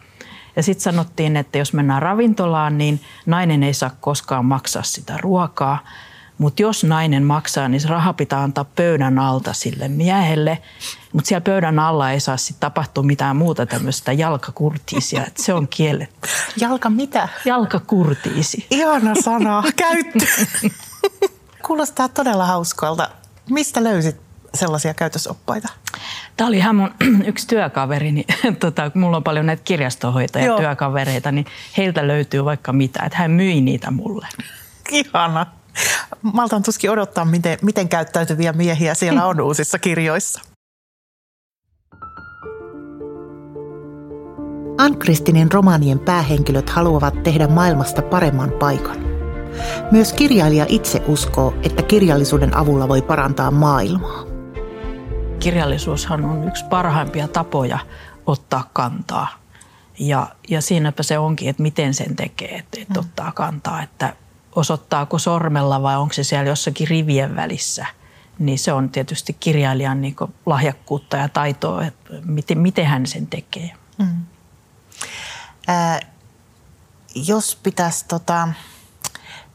[0.56, 5.80] Ja sitten sanottiin, että jos mennään ravintolaan, niin nainen ei saa koskaan maksaa sitä ruokaa,
[6.38, 10.62] mutta jos nainen maksaa, niin se raha pitää antaa pöydän alta sille miehelle.
[11.14, 15.26] Mutta siellä pöydän alla ei saa sitten tapahtua mitään muuta tämmöistä jalkakurtiisia.
[15.26, 16.30] että se on kielletty.
[16.60, 17.30] Jalka mitä?
[17.46, 18.68] Jalkakurtiisi.
[18.72, 19.64] Ihana sana.
[19.76, 20.26] Käyttö.
[21.66, 23.10] Kuulostaa todella hauskalta.
[23.50, 24.16] Mistä löysit
[24.54, 25.70] sellaisia käytösoppaita?
[26.38, 26.92] Tämä oli ihan mun
[27.30, 28.26] yksi työkaveri, niin
[28.60, 31.46] tota, mulla on paljon näitä kirjastohoitajia työkavereita, niin
[31.78, 34.28] heiltä löytyy vaikka mitä, että hän myi niitä mulle.
[34.92, 35.46] Ihana.
[36.22, 40.42] Maltan tuskin odottaa, miten, miten käyttäytyviä miehiä siellä on uusissa kirjoissa.
[44.78, 48.98] Ankristinin romaanien päähenkilöt haluavat tehdä maailmasta paremman paikan.
[49.92, 54.24] Myös kirjailija itse uskoo, että kirjallisuuden avulla voi parantaa maailmaa.
[55.40, 57.80] Kirjallisuushan on yksi parhaimpia tapoja
[58.26, 59.28] ottaa kantaa.
[60.00, 63.00] Ja, ja siinäpä se onkin, että miten sen tekee, että, että mm.
[63.00, 64.16] ottaa kantaa, että
[64.56, 67.86] osoittaako sormella vai onko se siellä jossakin rivien välissä.
[68.40, 70.16] Niin se on tietysti kirjailijan niin
[70.46, 73.72] lahjakkuutta ja taitoa, että miten, miten hän sen tekee.
[73.98, 74.26] Mm.
[75.68, 76.00] Ää,
[77.16, 78.48] jos pitäisi tota,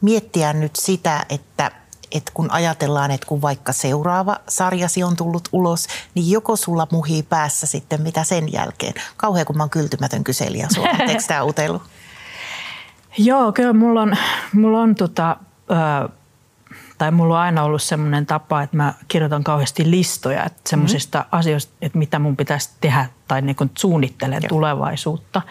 [0.01, 1.71] miettiä nyt sitä, että
[2.11, 7.23] et kun ajatellaan, että kun vaikka seuraava sarjasi on tullut ulos, niin joko sulla muhii
[7.23, 8.93] päässä sitten mitä sen jälkeen?
[9.17, 10.89] Kauhean kun mä oon kyltymätön kyselijä sulla.
[11.09, 11.81] Eikö tämä utelu?
[13.17, 14.13] Joo, kyllä mulla on,
[14.53, 15.37] mulla on tota,
[15.71, 16.09] ö,
[16.97, 21.39] tai mulla on aina ollut semmoinen tapa, että mä kirjoitan kauheasti listoja että semmoisista mm-hmm.
[21.39, 24.49] asioista, että mitä mun pitäisi tehdä tai niin suunnittelen Joo.
[24.49, 25.41] tulevaisuutta.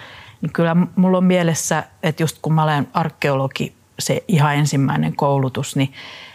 [0.41, 5.77] Niin kyllä mulla on mielessä, että just kun mä olen arkeologi, se ihan ensimmäinen koulutus,
[5.77, 5.93] niin,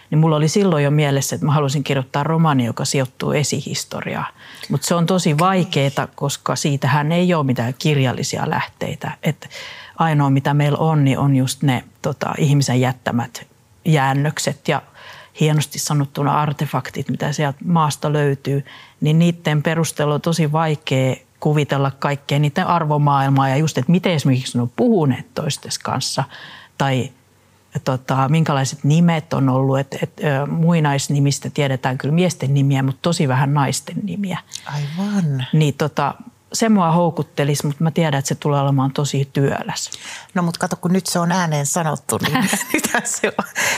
[0.10, 4.34] niin mulla oli silloin jo mielessä, että mä halusin kirjoittaa romaani, joka sijoittuu esihistoriaan.
[4.70, 9.12] Mutta se on tosi vaikeaa, koska siitähän ei ole mitään kirjallisia lähteitä.
[9.24, 9.50] Että
[9.96, 13.48] ainoa mitä meillä on, niin on just ne tota, ihmisen jättämät
[13.86, 14.82] jäännökset ja
[15.40, 18.66] hienosti sanottuna artefaktit, mitä sieltä maasta löytyy,
[19.02, 24.58] niin niiden perusteella on tosi vaikea kuvitella kaikkea niiden arvomaailmaa ja just, että miten esimerkiksi
[24.58, 26.24] ne on puhuneet toistes kanssa
[26.78, 27.12] tai
[27.84, 29.80] tota, minkälaiset nimet on ollut.
[29.80, 34.40] Et, et, muinaisnimistä tiedetään kyllä miesten nimiä, mutta tosi vähän naisten nimiä.
[34.66, 35.46] Aivan.
[35.54, 36.16] Niin tota,
[36.56, 39.90] se mua houkuttelisi, mutta mä tiedän, että se tulee olemaan tosi työläs.
[40.34, 42.50] No mutta kato, kun nyt se on ääneen sanottu, niin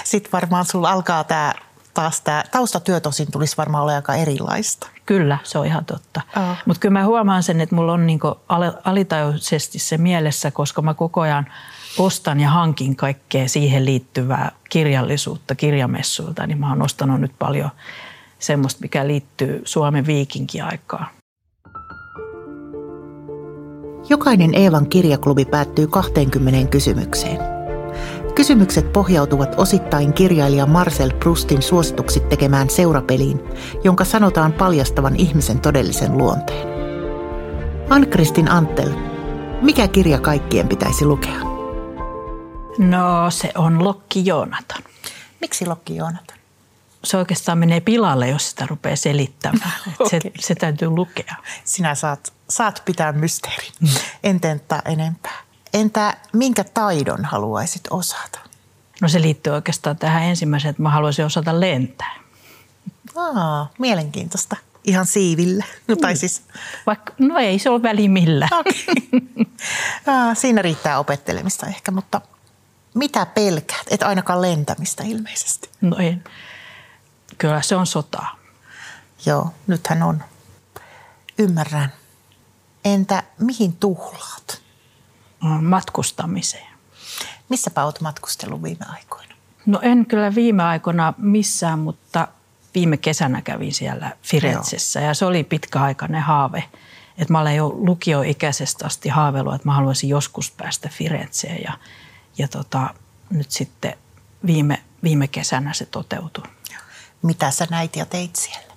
[0.04, 1.54] sitten varmaan sulla alkaa tämä
[2.02, 4.88] taas tämä taustatyö tosin tulisi varmaan olla aika erilaista.
[5.06, 6.22] Kyllä, se on ihan totta.
[6.38, 6.58] Oh.
[6.66, 8.36] Mutta kyllä mä huomaan sen, että mulla on niinku
[8.84, 11.48] alitajuisesti se mielessä, koska mä koko ajan
[11.98, 17.70] ostan ja hankin kaikkea siihen liittyvää kirjallisuutta kirjamessuilta, niin mä oon ostanut nyt paljon
[18.40, 21.17] semmoista, mikä liittyy Suomen viikinkiaikaan.
[24.10, 27.38] Jokainen Eevan kirjaklubi päättyy 20 kysymykseen.
[28.36, 33.40] Kysymykset pohjautuvat osittain kirjailija Marcel Proustin suosituksi tekemään seurapeliin,
[33.84, 36.68] jonka sanotaan paljastavan ihmisen todellisen luonteen.
[37.90, 38.90] Ann-Kristin Anttel,
[39.62, 41.40] mikä kirja kaikkien pitäisi lukea?
[42.78, 44.84] No se on Lokki Joonatan.
[45.42, 46.38] Miksi Lokki Joonatan?
[47.08, 49.72] Se oikeastaan menee pilalle, jos sitä rupeaa selittämään.
[50.00, 50.08] okay.
[50.10, 51.36] se, se täytyy lukea.
[51.64, 53.72] Sinä saat saat pitää mysteerin.
[53.80, 53.90] Mm.
[54.24, 55.38] En tenttää enempää.
[55.74, 58.40] Entä minkä taidon haluaisit osata?
[59.02, 62.16] No se liittyy oikeastaan tähän ensimmäiseen, että mä haluaisin osata lentää.
[63.16, 64.56] Aa, mielenkiintoista.
[64.84, 65.66] Ihan siivillä.
[65.88, 66.42] No, tai siis...
[66.86, 68.50] Vaikka, no ei se ole väli millään.
[68.54, 68.74] Okay.
[70.16, 72.22] Aa, siinä riittää opettelemista ehkä, mutta
[72.94, 73.86] mitä pelkäät?
[73.90, 75.70] Et ainakaan lentämistä ilmeisesti.
[75.82, 76.24] No en.
[77.38, 78.36] Kyllä se on sotaa.
[79.26, 80.24] Joo, nythän on.
[81.40, 81.94] Ymmärrän.
[82.86, 84.62] Entä mihin tuhlaat?
[85.62, 86.68] Matkustamiseen.
[87.50, 89.36] Missäpä olet matkustellut viime aikoina?
[89.66, 92.28] No en kyllä viime aikoina missään, mutta
[92.76, 96.64] viime kesänä kävin siellä Firenzessä ja se oli pitkäaikainen haave.
[97.18, 101.74] Että mä olen jo lukioikäisestä asti haaveillut, että mä haluaisin joskus päästä Firenzeen ja,
[102.38, 102.90] ja tota,
[103.30, 103.94] nyt sitten
[104.46, 106.44] viime, viime kesänä se toteutui.
[107.22, 108.74] Mitä sä näit ja teit siellä?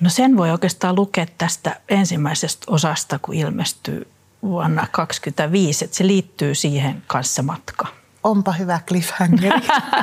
[0.00, 4.10] No sen voi oikeastaan lukea tästä ensimmäisestä osasta, kun ilmestyy
[4.42, 7.86] vuonna 2025, että se liittyy siihen kanssa matka.
[8.24, 9.52] Onpa hyvä cliffhanger.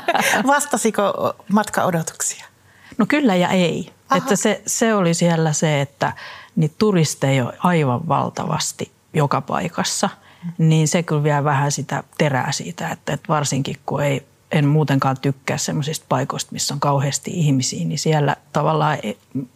[0.47, 2.45] Vastasiko matka odotuksia?
[2.97, 3.93] No kyllä ja ei.
[4.17, 6.13] Että se, se oli siellä se, että
[6.55, 10.09] niitä turisteja on aivan valtavasti joka paikassa.
[10.57, 15.17] Niin se kyllä vie vähän sitä terää siitä, että, että varsinkin kun ei, en muutenkaan
[15.19, 18.97] tykkää semmoisista paikoista, missä on kauheasti ihmisiä, niin siellä tavallaan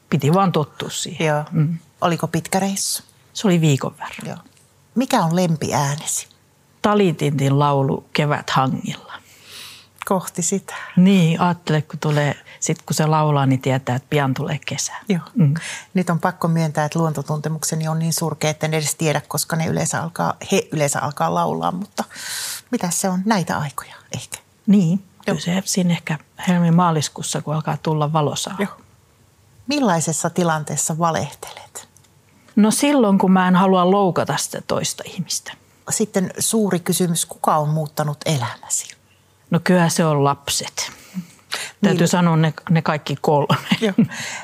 [0.10, 1.27] piti vaan tottua siihen.
[1.27, 1.43] Joo.
[1.51, 1.77] Mm.
[2.01, 3.03] Oliko pitkä reissu?
[3.33, 4.27] Se oli viikon verran.
[4.27, 4.38] Joo.
[4.95, 6.27] Mikä on lempiäänesi?
[6.81, 9.13] Talitintin laulu Kevät hangilla.
[10.05, 10.75] Kohti sitä.
[10.95, 14.93] Niin, ajattele, kun tulee, sit kun se laulaa, niin tietää, että pian tulee kesä.
[15.10, 15.21] Joo.
[15.36, 15.53] Mm.
[15.93, 19.65] Nyt on pakko myöntää, että luontotuntemukseni on niin surkea, että en edes tiedä, koska ne
[19.65, 22.03] yleensä alkaa, he yleensä alkaa laulaa, mutta
[22.71, 24.46] mitä se on näitä aikoja ehkä?
[24.67, 28.56] Niin, kyllä se siinä ehkä helmi-maaliskuussa, kun alkaa tulla valosaa.
[28.60, 28.77] Joo.
[29.67, 31.88] Millaisessa tilanteessa valehtelet?
[32.56, 35.53] No silloin, kun mä en halua loukata sitä toista ihmistä.
[35.89, 38.97] Sitten suuri kysymys, kuka on muuttanut elämäsi?
[39.49, 40.91] No kyllä se on lapset.
[41.82, 42.08] Täytyy niin.
[42.08, 43.58] sanoa ne, ne kaikki kolme.
[43.82, 43.93] Joo.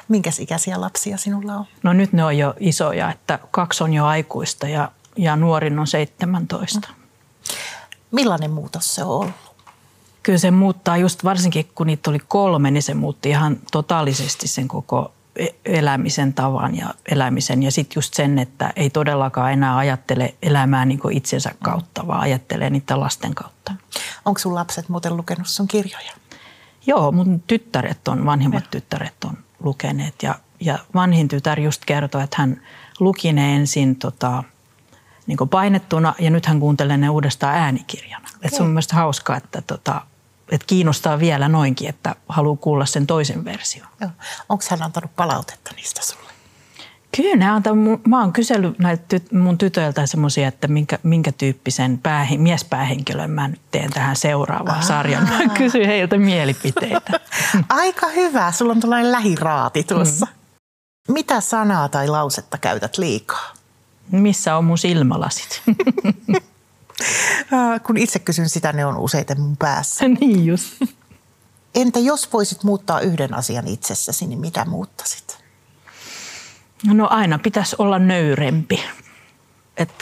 [0.07, 1.65] Minkäs ikäisiä lapsia sinulla on?
[1.83, 5.87] No nyt ne on jo isoja, että kaksi on jo aikuista ja, ja nuorin on
[5.87, 6.89] 17.
[8.11, 9.33] Millainen muutos se on ollut?
[10.23, 14.67] Kyllä se muuttaa just varsinkin, kun niitä oli kolme, niin se muutti ihan totaalisesti sen
[14.67, 17.63] koko e- elämisen tavan ja elämisen.
[17.63, 22.69] Ja sitten just sen, että ei todellakaan enää ajattele elämää niin itsensä kautta, vaan ajattelee
[22.69, 23.73] niitä lasten kautta.
[24.25, 26.11] Onko sun lapset muuten lukenut sun kirjoja?
[26.87, 28.69] Joo, mun tyttäret on, vanhimmat ja.
[28.69, 30.23] tyttäret on lukeneet.
[30.23, 32.61] Ja, ja vanhin tytär just kertoi, että hän
[32.99, 34.43] luki ne ensin tota,
[35.27, 38.27] niin painettuna ja nyt hän kuuntelee ne uudestaan äänikirjana.
[38.29, 38.39] Okay.
[38.43, 40.01] Et se on mielestäni hauskaa, että tota,
[40.51, 43.87] että kiinnostaa vielä noinkin, että haluaa kuulla sen toisen version.
[44.49, 46.33] Onko hän antanut palautetta niistä sulle?
[47.17, 47.73] Kyllä ne antaa.
[48.07, 53.61] Mä oon kysellyt näitä mun tytöiltä semmoisia, että minkä, minkä tyyppisen päähe, miespäähenkilön mä nyt
[53.71, 55.29] teen tähän seuraavaan sarjaan.
[55.29, 57.19] Mä kysyn heiltä mielipiteitä.
[57.69, 58.51] Aika hyvä.
[58.51, 60.25] Sulla on tällainen lähiraati tuossa.
[60.25, 61.13] Mm.
[61.13, 63.53] Mitä sanaa tai lausetta käytät liikaa?
[64.11, 65.61] Missä on mun silmälasit?
[67.83, 70.07] Kun itse kysyn sitä, ne on useiten mun päässä.
[70.19, 70.73] niin just.
[71.75, 75.43] Entä jos voisit muuttaa yhden asian itsessäsi, niin mitä muuttasit?
[76.83, 78.83] No aina pitäisi olla nöyrempi.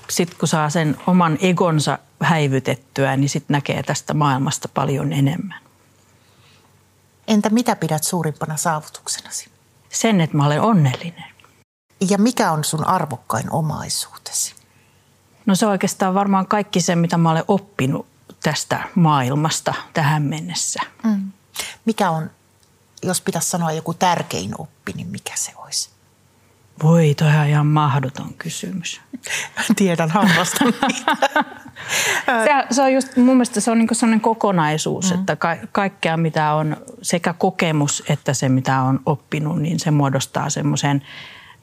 [0.10, 5.60] Sitten kun saa sen oman egonsa häivytettyä, niin sitten näkee tästä maailmasta paljon enemmän.
[7.28, 9.50] Entä mitä pidät suurimpana saavutuksenasi?
[9.90, 11.32] Sen, että mä olen onnellinen.
[12.10, 14.61] Ja mikä on sun arvokkain omaisuutesi?
[15.52, 18.06] No se on oikeastaan varmaan kaikki se, mitä mä olen oppinut
[18.44, 20.80] tästä maailmasta tähän mennessä.
[21.04, 21.32] Mm.
[21.86, 22.30] Mikä on,
[23.04, 25.90] jos pitäisi sanoa joku tärkein oppi, niin mikä se olisi?
[26.84, 29.02] Voi, toi on ihan mahdoton kysymys.
[29.76, 30.66] Tiedän hammasta.
[32.26, 35.20] se, se on just, mun mielestä se on niin sellainen kokonaisuus, mm.
[35.20, 40.50] että ka- kaikkea mitä on sekä kokemus että se mitä on oppinut, niin se muodostaa
[40.50, 41.02] semmoisen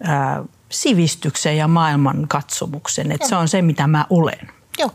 [0.09, 3.13] äh, sivistyksen ja maailman katsomuksen.
[3.13, 4.53] Että se on se, mitä mä olen.
[4.79, 4.91] Joo.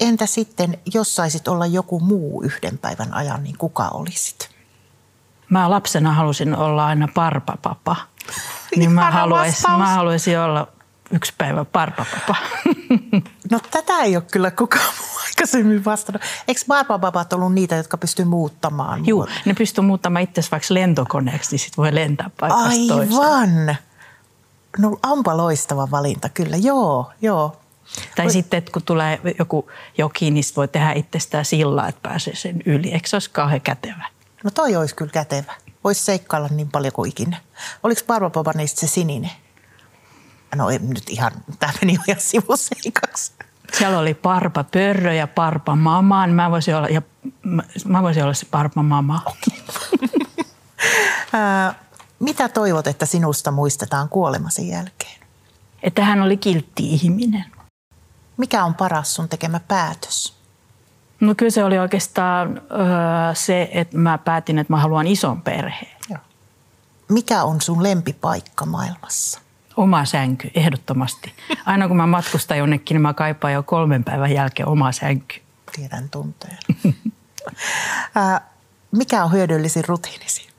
[0.00, 4.50] Entä sitten, jos saisit olla joku muu yhden päivän ajan, niin kuka olisit?
[5.48, 7.96] Mä lapsena halusin olla aina parpapapa.
[8.76, 10.68] niin mä haluaisin, mä haluaisin olla
[11.10, 12.36] yksi päivä parpapapa.
[13.50, 16.22] No tätä ei ole kyllä kukaan muu aikaisemmin vastannut.
[16.48, 19.06] Eikö barbapapat ollut niitä, jotka pystyy muuttamaan?
[19.06, 23.08] Joo, ne pystyy muuttamaan itse vaikka lentokoneeksi, niin sitten voi lentää paikasta Aivan.
[23.08, 23.78] toiseen.
[24.78, 26.56] No onpa loistava valinta, kyllä.
[26.56, 27.56] Joo, joo.
[28.16, 28.32] Tai Voi...
[28.32, 32.92] sitten, että kun tulee joku joki, niin voi tehdä itsestään sillä, että pääsee sen yli.
[32.92, 34.04] Eikö se olisi kauhean kätevä?
[34.44, 35.54] No toi olisi kyllä kätevä.
[35.84, 37.36] Voisi seikkailla niin paljon kuin ikinä.
[37.82, 39.30] Oliko Barbapapa niistä se sininen?
[40.54, 43.32] No ei nyt ihan, tämä meni ihan sivuseikaksi.
[43.78, 46.26] Siellä oli parpa pörrö ja parpa mama.
[46.26, 47.02] Niin mä voisin olla, ja
[47.84, 49.22] mä voisin olla se parpa mama.
[52.22, 55.20] Mitä toivot, että sinusta muistetaan kuolemasi jälkeen?
[55.82, 57.44] Että hän oli kiltti ihminen.
[58.36, 60.36] Mikä on paras sun tekemä päätös?
[61.20, 65.96] No kyllä se oli oikeastaan öö, se, että mä päätin, että mä haluan ison perheen.
[66.10, 66.18] Joo.
[67.08, 69.40] Mikä on sun lempipaikka maailmassa?
[69.76, 71.32] Oma sänky, ehdottomasti.
[71.66, 75.40] Aina kun mä matkustan jonnekin, niin mä kaipaan jo kolmen päivän jälkeen oma sänky.
[75.76, 76.58] Tiedän tunteen.
[78.92, 80.52] Mikä on hyödyllisin rutiinisi?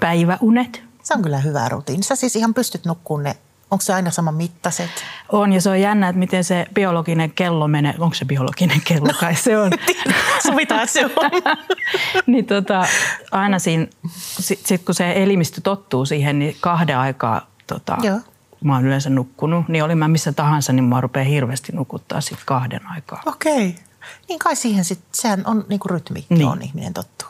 [0.00, 0.83] päiväunet.
[1.04, 2.02] Se on kyllä hyvä rutiini.
[2.02, 3.36] Sä siis ihan pystyt nukkuun ne
[3.70, 4.90] Onko se aina sama mittaiset?
[5.28, 7.94] On ja se on jännä, että miten se biologinen kello menee.
[7.98, 9.06] Onko se biologinen kello?
[9.06, 9.72] No, kai se on.
[10.46, 11.10] Sovitaan se on.
[12.26, 12.86] niin tota,
[13.30, 13.86] aina siinä,
[14.40, 18.20] sit, sit kun se elimistö tottuu siihen, niin kahden aikaa tota, Joo.
[18.64, 19.68] mä oon yleensä nukkunut.
[19.68, 23.22] Niin olin mä missä tahansa, niin mä rupean hirveästi nukuttaa sitten kahden aikaa.
[23.26, 23.68] Okei.
[23.68, 23.82] Okay.
[24.28, 26.40] Niin kai siihen sitten, sehän on niinku rytmi, niin.
[26.40, 27.28] johon ihminen tottuu.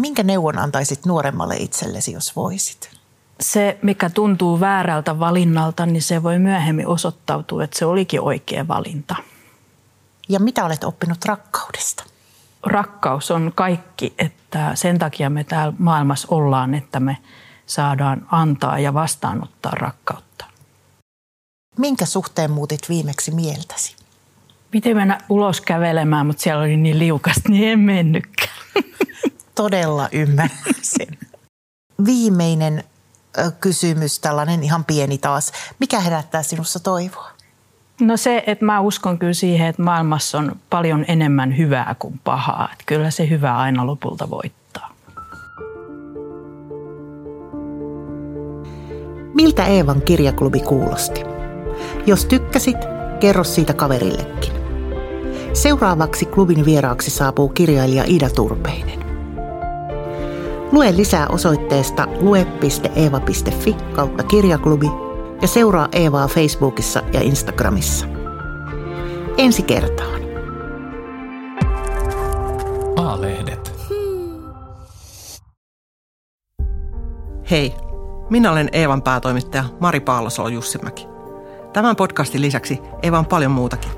[0.00, 2.98] Minkä neuvon antaisit nuoremmalle itsellesi, jos voisit?
[3.40, 9.16] se, mikä tuntuu väärältä valinnalta, niin se voi myöhemmin osoittautua, että se olikin oikea valinta.
[10.28, 12.04] Ja mitä olet oppinut rakkaudesta?
[12.62, 17.16] Rakkaus on kaikki, että sen takia me täällä maailmassa ollaan, että me
[17.66, 20.44] saadaan antaa ja vastaanottaa rakkautta.
[21.78, 23.96] Minkä suhteen muutit viimeksi mieltäsi?
[24.70, 28.58] Piti mennä ulos kävelemään, mutta siellä oli niin liukasta, niin en mennytkään.
[29.58, 31.18] Todella ymmärrän sen.
[32.04, 32.84] Viimeinen
[33.60, 35.52] kysymys, tällainen ihan pieni taas.
[35.78, 37.30] Mikä herättää sinussa toivoa?
[38.00, 42.68] No se, että mä uskon kyllä siihen, että maailmassa on paljon enemmän hyvää kuin pahaa.
[42.72, 44.94] Että kyllä se hyvä aina lopulta voittaa.
[49.34, 51.20] Miltä Eevan kirjaklubi kuulosti?
[52.06, 52.78] Jos tykkäsit,
[53.20, 54.52] kerro siitä kaverillekin.
[55.52, 59.07] Seuraavaksi klubin vieraaksi saapuu kirjailija Ida Turpeinen.
[60.72, 64.86] Lue lisää osoitteesta lue.eeva.fi kautta kirjaklubi
[65.42, 68.06] ja seuraa Eevaa Facebookissa ja Instagramissa.
[69.38, 70.20] Ensi kertaan.
[72.96, 73.72] A-lehdet.
[77.50, 77.74] Hei,
[78.30, 81.06] minä olen Eevan päätoimittaja Mari Paalosolo Jussimäki.
[81.72, 83.92] Tämän podcastin lisäksi Eeva on paljon muutakin.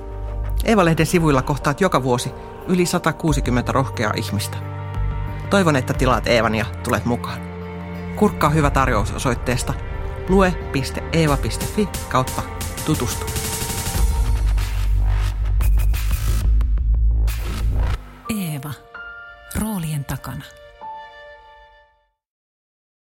[0.64, 2.31] Eeva-lehden sivuilla kohtaat joka vuosi
[2.68, 4.57] yli 160 rohkeaa ihmistä–
[5.51, 7.38] Toivon, että tilaat Eevan ja tulet mukaan.
[8.16, 9.74] Kurkkaa hyvä tarjous osoitteesta
[10.28, 12.42] lue.eeva.fi kautta
[12.86, 13.26] tutustu.
[18.28, 18.72] Eeva.
[19.61, 20.59] Roolien takana.